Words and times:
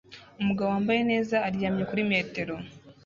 Umugabo 0.41 0.69
wambaye 0.73 1.01
neza 1.11 1.35
aryamye 1.47 1.83
kuri 1.89 2.01
metero 2.11 2.55